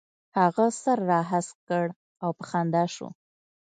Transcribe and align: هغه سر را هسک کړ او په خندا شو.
هغه 0.39 0.65
سر 0.81 0.99
را 1.09 1.21
هسک 1.31 1.55
کړ 1.67 1.85
او 2.23 2.29
په 2.37 2.43
خندا 2.49 2.83
شو. 2.95 3.07